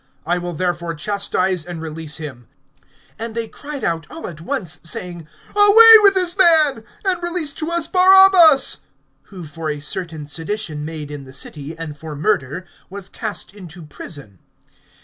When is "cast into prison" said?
13.09-14.39